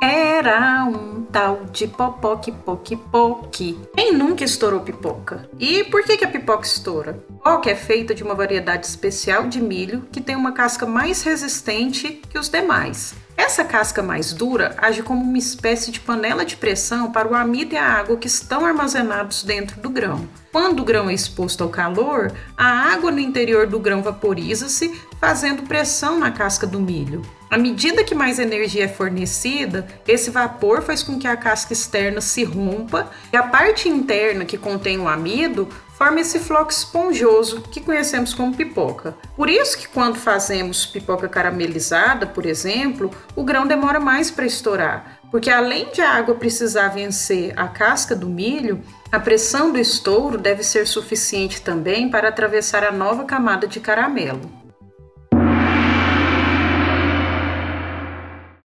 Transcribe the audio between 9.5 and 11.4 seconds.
milho que tem uma casca mais